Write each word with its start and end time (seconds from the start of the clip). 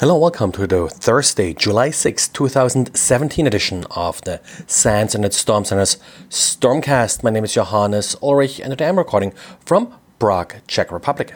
Hello, 0.00 0.16
welcome 0.16 0.52
to 0.52 0.64
the 0.64 0.88
Thursday, 0.88 1.52
July 1.52 1.90
6, 1.90 2.28
2017 2.28 3.48
edition 3.48 3.84
of 3.90 4.20
the 4.22 4.40
SANS 4.68 5.16
Internet 5.16 5.32
Storm 5.32 5.64
Center's 5.64 5.96
Stormcast. 6.30 7.24
My 7.24 7.30
name 7.30 7.42
is 7.42 7.54
Johannes 7.54 8.14
Ulrich 8.22 8.60
and 8.60 8.70
today 8.70 8.86
I'm 8.86 8.96
recording 8.96 9.32
from 9.66 9.92
Prague, 10.20 10.54
Czech 10.68 10.92
Republic. 10.92 11.34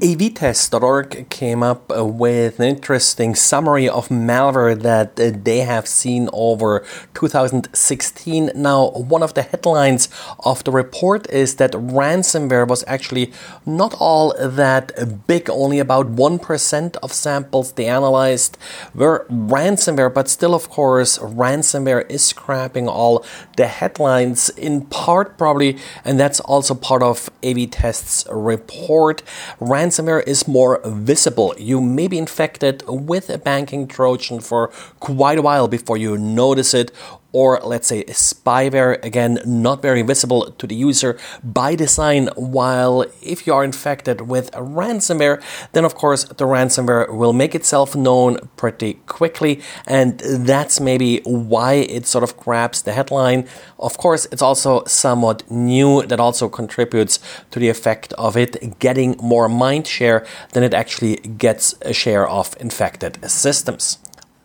avtest.org 0.00 1.28
came 1.28 1.62
up 1.62 1.90
with 1.90 2.58
an 2.58 2.66
interesting 2.66 3.34
summary 3.34 3.86
of 3.88 4.08
malware 4.08 4.80
that 4.80 5.16
they 5.16 5.58
have 5.58 5.86
seen 5.86 6.30
over 6.32 6.84
2016. 7.12 8.50
Now, 8.54 8.90
one 8.90 9.22
of 9.22 9.34
the 9.34 9.42
headlines 9.42 10.08
of 10.40 10.64
the 10.64 10.70
report 10.70 11.28
is 11.30 11.56
that 11.56 11.72
ransomware 11.72 12.66
was 12.66 12.82
actually 12.86 13.32
not 13.66 13.94
all 13.98 14.34
that 14.38 15.26
big, 15.26 15.50
only 15.50 15.78
about 15.78 16.16
1% 16.16 16.96
of 17.02 17.12
samples 17.12 17.72
they 17.72 17.86
analyzed 17.86 18.56
were 18.94 19.26
ransomware, 19.30 20.12
but 20.12 20.28
still, 20.28 20.54
of 20.54 20.70
course, 20.70 21.18
ransomware 21.18 22.10
is 22.10 22.24
scrapping 22.24 22.88
all 22.88 23.24
the 23.56 23.66
headlines 23.66 24.48
in 24.50 24.86
part, 24.86 25.36
probably, 25.36 25.76
and 26.04 26.18
that's 26.18 26.40
also 26.40 26.74
part 26.74 27.02
of 27.02 27.28
AV-Test's 27.44 28.26
report. 28.30 29.22
Ransomware 29.60 30.26
is 30.26 30.46
more 30.48 30.80
visible. 30.84 31.54
You 31.58 31.80
may 31.80 32.08
be 32.08 32.18
infected 32.18 32.82
with 32.86 33.30
a 33.30 33.38
banking 33.38 33.86
Trojan 33.86 34.40
for 34.40 34.68
quite 35.00 35.38
a 35.38 35.42
while 35.42 35.68
before 35.68 35.96
you 35.96 36.16
notice 36.18 36.74
it, 36.74 36.92
or 37.32 37.60
let's 37.62 37.88
say 37.88 38.04
spyware, 38.04 39.02
again, 39.04 39.38
not 39.44 39.82
very 39.82 40.02
visible 40.02 40.50
to 40.52 40.66
the 40.66 40.74
user 40.74 41.18
by 41.42 41.74
design. 41.74 42.28
While 42.36 43.04
if 43.22 43.46
you 43.46 43.54
are 43.54 43.64
infected 43.64 44.22
with 44.22 44.50
ransomware, 44.52 45.42
then 45.72 45.84
of 45.84 45.94
course 45.94 46.24
the 46.24 46.44
ransomware 46.44 47.14
will 47.14 47.32
make 47.32 47.54
itself 47.54 47.94
known 47.94 48.38
pretty 48.56 48.94
quickly, 49.06 49.60
and 49.86 50.18
that's 50.20 50.80
maybe 50.80 51.20
why 51.24 51.74
it 51.74 52.06
sort 52.06 52.24
of 52.24 52.36
grabs 52.36 52.82
the 52.82 52.92
headline. 52.92 53.48
Of 53.78 53.96
course, 53.98 54.26
it's 54.32 54.42
also 54.42 54.84
somewhat 54.84 55.48
new 55.50 56.02
that 56.06 56.20
also 56.20 56.48
contributes 56.48 57.18
to 57.50 57.58
the 57.58 57.68
effect 57.68 58.12
of 58.14 58.36
it 58.36 58.78
getting 58.78 59.16
more 59.22 59.48
mind 59.48 59.86
share 59.86 60.26
than 60.52 60.62
it 60.62 60.74
actually 60.74 61.16
gets 61.16 61.74
a 61.82 61.92
share 61.92 62.28
of 62.28 62.56
infected 62.60 63.18
systems. 63.30 63.98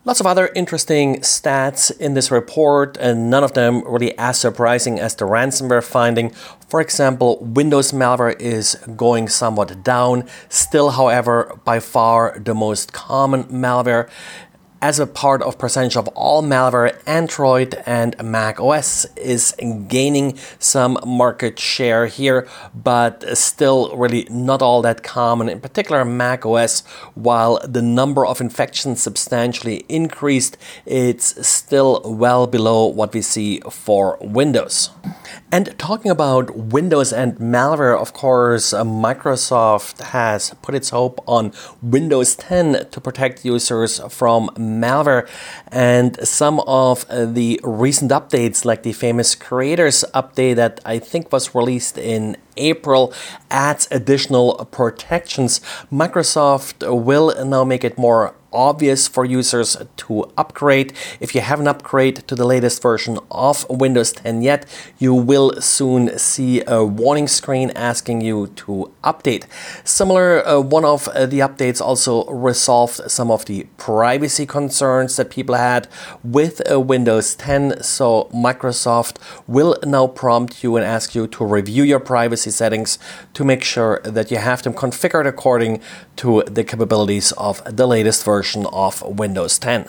Lots 0.06 0.20
of 0.20 0.26
other 0.28 0.50
interesting 0.54 1.16
stats 1.22 1.90
in 1.98 2.14
this 2.14 2.30
report, 2.30 2.96
and 2.98 3.28
none 3.28 3.42
of 3.42 3.54
them 3.54 3.82
really 3.84 4.16
as 4.16 4.38
surprising 4.38 5.00
as 5.00 5.16
the 5.16 5.24
ransomware 5.24 5.82
finding. 5.82 6.30
For 6.68 6.80
example, 6.80 7.38
Windows 7.40 7.90
malware 7.90 8.40
is 8.40 8.76
going 8.94 9.28
somewhat 9.28 9.82
down, 9.82 10.28
still, 10.48 10.90
however, 10.90 11.58
by 11.64 11.80
far 11.80 12.38
the 12.38 12.54
most 12.54 12.92
common 12.92 13.42
malware 13.50 14.08
as 14.82 15.00
a 15.00 15.06
part 15.06 15.42
of 15.42 15.58
percentage 15.58 15.96
of 15.96 16.08
all 16.08 16.42
malware, 16.42 17.00
Android 17.06 17.74
and 17.86 18.14
Mac 18.22 18.60
OS 18.60 19.06
is 19.16 19.54
gaining 19.88 20.38
some 20.58 20.98
market 21.06 21.58
share 21.58 22.06
here, 22.06 22.46
but 22.74 23.24
still 23.36 23.96
really 23.96 24.26
not 24.30 24.62
all 24.62 24.82
that 24.82 25.02
common. 25.02 25.48
In 25.48 25.60
particular, 25.60 26.04
Mac 26.04 26.44
OS, 26.44 26.82
while 27.14 27.58
the 27.64 27.82
number 27.82 28.26
of 28.26 28.40
infections 28.40 29.02
substantially 29.02 29.84
increased, 29.88 30.56
it's 30.84 31.46
still 31.46 32.02
well 32.04 32.46
below 32.46 32.86
what 32.86 33.14
we 33.14 33.22
see 33.22 33.60
for 33.70 34.18
Windows. 34.20 34.90
And 35.52 35.78
talking 35.78 36.10
about 36.10 36.56
Windows 36.56 37.12
and 37.12 37.36
malware, 37.36 37.96
of 37.98 38.12
course, 38.12 38.72
Microsoft 38.72 40.00
has 40.00 40.52
put 40.60 40.74
its 40.74 40.90
hope 40.90 41.22
on 41.26 41.52
Windows 41.80 42.34
10 42.36 42.90
to 42.90 43.00
protect 43.00 43.44
users 43.44 44.00
from 44.10 44.50
malware. 44.66 45.28
And 45.68 46.18
some 46.26 46.60
of 46.66 47.06
uh, 47.08 47.26
the 47.26 47.60
recent 47.62 48.10
updates, 48.10 48.64
like 48.64 48.82
the 48.82 48.92
famous 48.92 49.34
Creators 49.34 50.04
update 50.14 50.56
that 50.56 50.80
I 50.84 50.98
think 50.98 51.32
was 51.32 51.54
released 51.54 51.98
in 51.98 52.36
April, 52.56 53.12
adds 53.50 53.88
additional 53.90 54.66
protections. 54.70 55.60
Microsoft 55.92 56.82
will 57.04 57.34
now 57.44 57.64
make 57.64 57.84
it 57.84 57.96
more 57.98 58.34
obvious 58.56 59.06
for 59.06 59.24
users 59.24 59.76
to 59.96 60.32
upgrade. 60.36 60.92
If 61.20 61.34
you 61.34 61.42
haven't 61.42 61.66
upgraded 61.66 62.26
to 62.26 62.34
the 62.34 62.46
latest 62.46 62.82
version 62.82 63.18
of 63.30 63.68
Windows 63.68 64.12
10 64.12 64.42
yet, 64.42 64.66
you 64.98 65.14
will 65.14 65.60
soon 65.60 66.18
see 66.18 66.62
a 66.66 66.84
warning 66.84 67.28
screen 67.28 67.70
asking 67.76 68.22
you 68.22 68.48
to 68.64 68.92
update. 69.04 69.44
Similar, 69.84 70.46
uh, 70.46 70.60
one 70.60 70.84
of 70.84 71.08
uh, 71.08 71.26
the 71.26 71.40
updates 71.40 71.80
also 71.80 72.24
resolved 72.26 73.10
some 73.10 73.30
of 73.30 73.44
the 73.44 73.66
privacy 73.76 74.46
concerns 74.46 75.16
that 75.16 75.30
people 75.30 75.54
had 75.54 75.88
with 76.24 76.62
uh, 76.70 76.80
Windows 76.80 77.34
10. 77.36 77.82
So 77.82 78.30
Microsoft 78.34 79.18
will 79.46 79.76
now 79.84 80.06
prompt 80.06 80.62
you 80.62 80.76
and 80.76 80.84
ask 80.84 81.14
you 81.14 81.26
to 81.28 81.44
review 81.44 81.84
your 81.84 82.00
privacy 82.00 82.50
settings 82.50 82.98
to 83.34 83.44
make 83.44 83.62
sure 83.62 84.00
that 84.04 84.30
you 84.30 84.38
have 84.38 84.62
them 84.62 84.74
configured 84.74 85.26
according 85.26 85.80
to 86.16 86.42
the 86.46 86.64
capabilities 86.64 87.32
of 87.32 87.62
the 87.64 87.86
latest 87.86 88.24
version 88.24 88.66
of 88.66 89.02
Windows 89.02 89.58
10. 89.58 89.88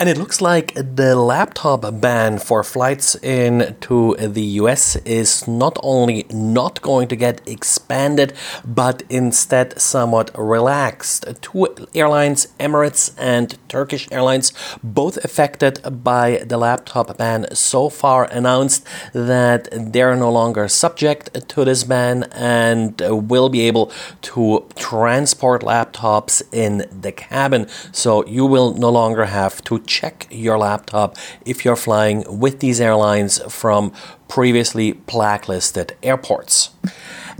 And 0.00 0.08
it 0.08 0.16
looks 0.16 0.40
like 0.40 0.72
the 0.74 1.14
laptop 1.14 2.00
ban 2.00 2.38
for 2.38 2.64
flights 2.64 3.14
into 3.16 4.16
the 4.16 4.42
US 4.62 4.96
is 5.04 5.46
not 5.46 5.78
only 5.82 6.24
not 6.30 6.80
going 6.80 7.06
to 7.08 7.16
get 7.16 7.46
expanded, 7.46 8.32
but 8.64 9.02
instead 9.10 9.78
somewhat 9.80 10.30
relaxed. 10.36 11.26
Two 11.42 11.68
airlines, 11.94 12.48
Emirates 12.58 13.12
and 13.18 13.58
Turkish 13.68 14.08
Airlines, 14.10 14.52
both 14.82 15.22
affected 15.22 15.80
by 16.02 16.42
the 16.46 16.56
laptop 16.56 17.16
ban, 17.18 17.46
so 17.54 17.90
far 17.90 18.24
announced 18.24 18.86
that 19.12 19.68
they're 19.70 20.16
no 20.16 20.30
longer 20.30 20.66
subject 20.66 21.48
to 21.50 21.64
this 21.64 21.84
ban 21.84 22.24
and 22.32 23.00
will 23.00 23.50
be 23.50 23.60
able 23.62 23.92
to 24.22 24.64
transport 24.76 25.60
laptops 25.62 26.42
in 26.52 26.86
the 26.90 27.12
cabin. 27.12 27.68
So 27.92 28.24
you 28.26 28.46
will 28.46 28.72
no 28.72 28.88
longer 28.88 29.26
have 29.26 29.43
to 29.50 29.78
check 29.80 30.26
your 30.30 30.58
laptop 30.58 31.16
if 31.44 31.64
you're 31.64 31.76
flying 31.76 32.24
with 32.26 32.60
these 32.60 32.80
airlines 32.80 33.40
from 33.52 33.92
previously 34.28 34.92
blacklisted 34.92 35.96
airports. 36.02 36.70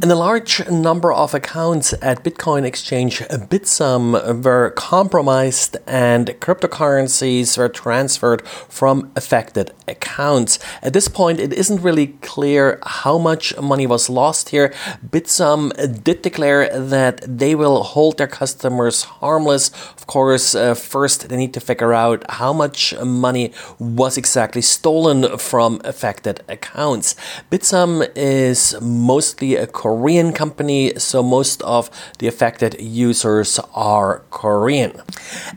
And 0.03 0.11
a 0.11 0.17
large 0.17 0.69
number 0.69 1.13
of 1.13 1.35
accounts 1.35 1.95
at 2.03 2.25
Bitcoin 2.25 2.65
exchange 2.65 3.21
Bithumb 3.21 4.43
were 4.45 4.71
compromised 4.71 5.77
and 5.87 6.27
cryptocurrencies 6.41 7.57
were 7.57 7.69
transferred 7.69 8.47
from 8.47 9.13
affected 9.15 9.73
accounts. 9.87 10.59
At 10.83 10.93
this 10.95 11.09
point, 11.09 11.39
it 11.39 11.53
isn't 11.53 11.81
really 11.81 12.09
clear 12.23 12.81
how 12.85 13.19
much 13.19 13.57
money 13.59 13.87
was 13.87 14.11
lost 14.11 14.49
here. 14.49 14.75
Bithumb 15.09 15.73
did 16.03 16.23
declare 16.23 16.69
that 16.79 17.21
they 17.27 17.55
will 17.55 17.83
hold 17.83 18.19
their 18.19 18.27
customers 18.27 19.05
harmless. 19.05 19.71
Of 19.97 20.07
course, 20.07 20.55
uh, 20.55 20.75
first 20.75 21.29
they 21.29 21.37
need 21.37 21.55
to 21.55 21.61
figure 21.61 21.95
out 21.95 22.25
how 22.31 22.53
much 22.53 22.95
money 23.01 23.53
was 23.79 24.19
exactly 24.19 24.63
stolen 24.63 25.39
from 25.39 25.81
affected 25.85 26.43
accounts. 26.49 27.15
Bithumb 27.51 28.11
is 28.17 28.75
mostly 28.81 29.55
a 29.55 29.67
Korean 29.85 30.33
company, 30.33 30.95
so 30.97 31.23
most 31.23 31.61
of 31.61 31.91
the 32.19 32.27
affected 32.27 32.81
users 32.81 33.61
are 33.75 34.23
Korean. 34.31 34.93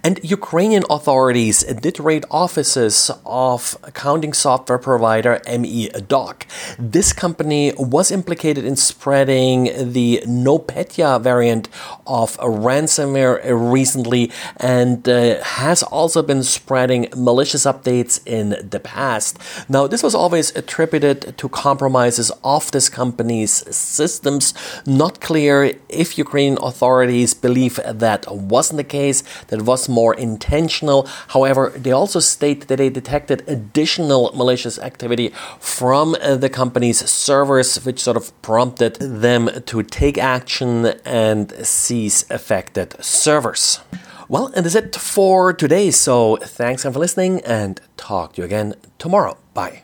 And 0.03 0.19
Ukrainian 0.21 0.83
authorities 0.89 1.63
did 1.63 1.97
raid 1.97 2.25
offices 2.29 3.09
of 3.25 3.77
accounting 3.83 4.33
software 4.33 4.79
provider 4.79 5.39
ME-Doc. 5.47 6.45
This 6.77 7.13
company 7.13 7.71
was 7.77 8.11
implicated 8.11 8.65
in 8.65 8.75
spreading 8.75 9.71
the 9.93 10.21
NotPetya 10.27 11.21
variant 11.21 11.69
of 12.05 12.35
ransomware 12.39 13.39
recently 13.77 14.29
and 14.57 15.07
uh, 15.07 15.41
has 15.61 15.83
also 15.83 16.21
been 16.21 16.43
spreading 16.43 17.07
malicious 17.15 17.63
updates 17.63 18.19
in 18.25 18.49
the 18.73 18.81
past. 18.81 19.39
Now, 19.69 19.87
this 19.87 20.03
was 20.03 20.13
always 20.13 20.53
attributed 20.53 21.37
to 21.37 21.47
compromises 21.47 22.29
of 22.43 22.69
this 22.71 22.89
company's 22.89 23.53
system 23.73 24.16
systems. 24.17 24.53
Not 24.85 25.21
clear 25.21 25.55
if 25.89 26.17
Ukrainian 26.17 26.57
authorities 26.61 27.33
believe 27.33 27.79
that 28.05 28.21
wasn't 28.53 28.77
the 28.77 28.89
case, 28.99 29.19
that 29.49 29.61
was 29.61 29.89
more 29.89 30.13
intentional. 30.15 30.99
However, 31.35 31.63
they 31.83 31.91
also 31.91 32.19
state 32.19 32.67
that 32.67 32.77
they 32.77 32.89
detected 32.89 33.43
additional 33.47 34.31
malicious 34.33 34.79
activity 34.79 35.27
from 35.59 36.15
uh, 36.15 36.35
the 36.43 36.49
company's 36.49 36.99
servers, 37.09 37.69
which 37.85 37.99
sort 37.99 38.17
of 38.17 38.25
prompted 38.41 38.95
them 38.95 39.49
to 39.65 39.83
take 39.83 40.17
action 40.17 40.85
and 41.05 41.51
seize 41.65 42.25
affected 42.29 42.89
servers. 43.03 43.79
Well, 44.29 44.47
and 44.55 44.65
that's 44.65 44.75
it 44.75 44.95
for 44.95 45.53
today. 45.53 45.91
So 45.91 46.37
thanks 46.37 46.83
again 46.83 46.93
for 46.93 46.99
listening 46.99 47.41
and 47.45 47.79
talk 47.95 48.33
to 48.33 48.41
you 48.41 48.45
again 48.45 48.73
tomorrow. 48.97 49.37
Bye. 49.53 49.83